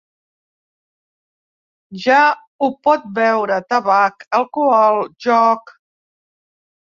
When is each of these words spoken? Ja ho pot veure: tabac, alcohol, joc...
Ja 2.05 2.21
ho 2.29 2.69
pot 2.87 3.05
veure: 3.19 3.59
tabac, 3.75 4.27
alcohol, 4.39 4.99
joc... 5.27 5.77